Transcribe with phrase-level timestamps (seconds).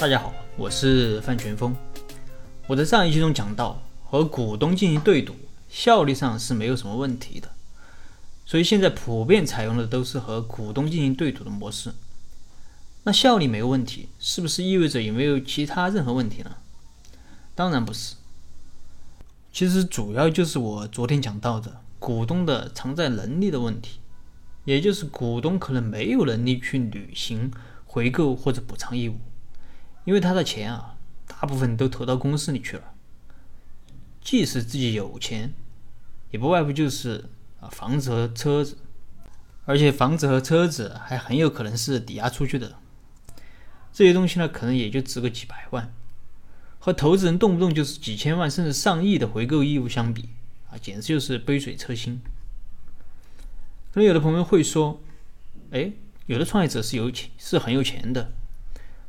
[0.00, 1.74] 大家好，我是范全峰。
[2.68, 5.34] 我在上一期中讲到，和股东进行对赌，
[5.68, 7.50] 效率上是没有什么问题的。
[8.46, 11.92] 所以现在普遍采用的都是和股东进行对赌的模式。
[13.02, 16.52] 那效率没有问题，是不是意味着有没有其他任何问题呢？
[17.56, 18.14] 当然不是。
[19.52, 23.98] 其实主要就是我昨天讲到的股东的偿债能力的问题，
[24.64, 27.50] 也就是股东可能没有能力去履行
[27.84, 29.16] 回购或者补偿义务。
[30.08, 32.94] 因为他的钱啊，大部分都投到公司里去了。
[34.22, 35.52] 即使自己有钱，
[36.30, 37.26] 也不外乎就是
[37.60, 38.78] 啊房子和车子，
[39.66, 42.76] 而且房子和车子还很有可能是抵押出去的。
[43.92, 45.92] 这些东西呢，可能也就值个几百万，
[46.78, 50.30] 和投资人动不动就是几千万甚至上亿的回购义务相比
[50.70, 52.18] 啊，简直就是杯水车薪。
[53.92, 55.02] 可能有的朋友会说，
[55.70, 55.92] 哎，
[56.24, 58.32] 有的创业者是有钱，是很有钱的。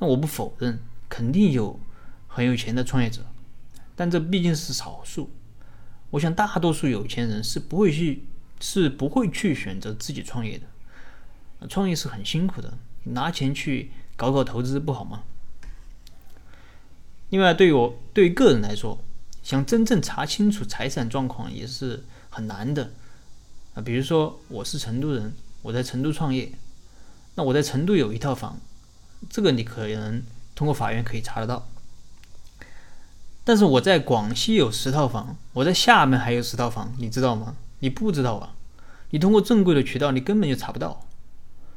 [0.00, 1.78] 那我不否认，肯定有
[2.26, 3.24] 很有钱的创业者，
[3.94, 5.30] 但这毕竟是少数。
[6.10, 8.24] 我想大多数有钱人是不会去，
[8.58, 11.66] 是不会去选择自己创业的。
[11.68, 15.22] 创业是很辛苦的，拿钱去搞搞投资不好吗？
[17.28, 18.98] 另外，对于我对于个人来说，
[19.42, 22.90] 想真正查清楚财产状况也是很难的
[23.74, 23.82] 啊。
[23.82, 26.50] 比如说，我是成都人，我在成都创业，
[27.34, 28.58] 那我在成都有一套房。
[29.30, 30.24] 这个你可能
[30.56, 31.68] 通过法院可以查得到，
[33.44, 37.54] 但是我在广西有十套房，我在厦门还有十套房，你知道吗？
[37.78, 38.54] 你不知道啊？
[39.10, 41.06] 你通过正规的渠道，你根本就查不到。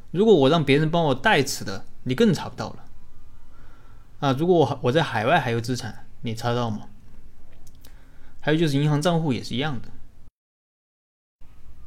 [0.09, 2.86] 如果我让别人帮我代持的，你更查不到了。
[4.20, 6.88] 啊，如果我我在海外还有资产，你查得到吗？
[8.40, 9.90] 还有就是银行账户也是一样的。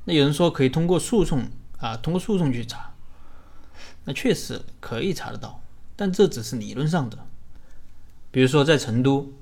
[0.04, 2.92] 那有人说可以通过诉讼啊，通过诉讼去查。
[4.06, 5.60] 那确实可以查得到，
[5.94, 7.18] 但这只是理论上的。
[8.30, 9.32] 比如说在成都，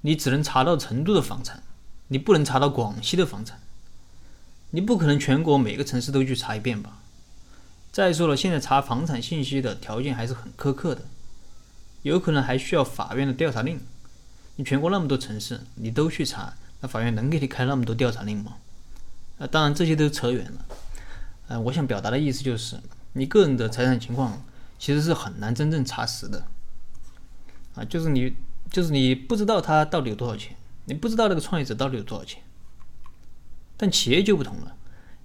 [0.00, 1.62] 你只能查到成都的房产，
[2.08, 3.60] 你不能查到广西的房产。
[4.70, 7.02] 你不可能全国每个城市都去查一遍吧？
[7.92, 11.02] 再说了，现在查房产信息的条件还是很苛刻的，
[12.02, 13.80] 有可能还需要法院的调查令。
[14.56, 18.56] 你全国那么多城市，你都去查，那法院能给你开那么多调查令吗？
[19.38, 20.64] 啊，当然这些都扯远了。
[21.48, 22.76] 嗯，我想表达的意思就是。
[23.16, 24.44] 你个人的财产情况
[24.78, 26.46] 其实是很难真正查实的，
[27.74, 28.36] 啊，就是你
[28.70, 30.54] 就是你不知道他到底有多少钱，
[30.84, 32.42] 你不知道那个创业者到底有多少钱。
[33.78, 34.76] 但企业就不同了，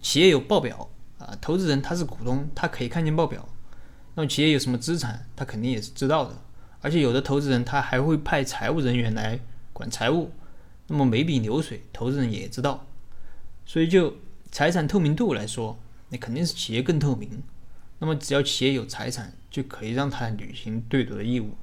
[0.01, 3.47] 企业有报表啊，投资人他是股东，他可以看见报表。
[4.16, 6.35] 那么企业有什么资产，他肯定也是知道的。
[6.81, 9.40] 而且有的投资人他还会派财务人员来
[9.74, 10.31] 管财务，
[10.88, 12.88] 那么每笔流水，投资人也知道。
[13.66, 14.16] 所以就
[14.50, 15.78] 财产透明度来说，
[16.09, 17.44] 那肯定是企业更透明。
[18.03, 21.56] 那么，只要企业有财产，就可以让他履行对赌的义务。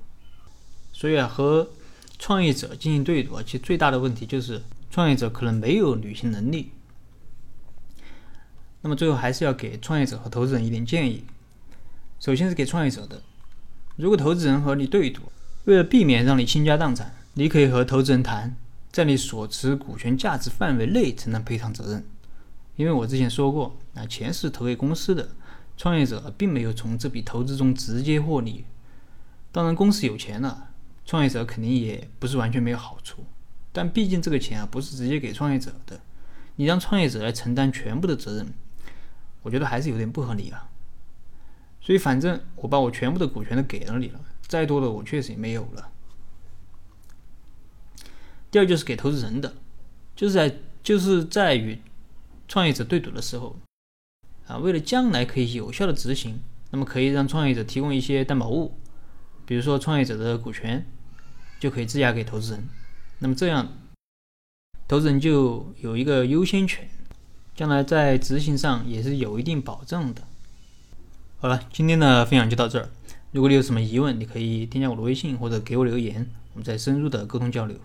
[0.93, 1.69] 所以啊，和
[2.17, 6.71] 创业者进行对赌啊，其实最大的问题就是创业者可能没有履行能力。
[8.83, 11.25] 那么最后还是要给创业者和投资人一点建议。
[12.21, 13.21] 首先是给创业者的，
[13.97, 15.23] 如果投资人和你对赌，
[15.65, 18.57] 为了避免让你倾家荡产，你可以和投资人谈，
[18.93, 22.07] 在你所持股权价值范围内承担赔偿责任。
[22.77, 25.31] 因为我之前说过，啊，钱是投给公司的。
[25.79, 28.65] 创业者并没有从这笔投资中直接获利，
[29.53, 30.71] 当然公司有钱了，
[31.07, 33.25] 创业者肯定也不是完全没有好处。
[33.73, 36.01] 但毕竟这个钱啊不是直接给创业者的，
[36.57, 38.53] 你让创业者来承担全部的责任，
[39.43, 40.69] 我觉得还是有点不合理啊。
[41.81, 45.93] 所以反正我把我全部的股权都给了你了，再多的我确实也没有了。
[48.51, 49.55] 第二就是给投资人的，
[50.17, 51.81] 就是在就是在与
[52.49, 53.57] 创业者对赌的时候。
[54.49, 58.79] 啊，为了将来可以有效的执行，那么可以让创业者提供一些担保物，
[59.45, 60.87] 比如说创业者的股权，
[61.61, 62.67] 就可以质押给投资人。
[63.19, 63.69] 那么这样，
[64.89, 66.89] 投资人就有一个优先权，
[67.55, 70.23] 将来在执行上也是有一定保障的。
[71.39, 72.89] 好了，今天的分享就到这儿。
[73.33, 77.79] 如果你有什么疑问，你可以添加我的微信或者给我留言，我们再深入的沟通交流。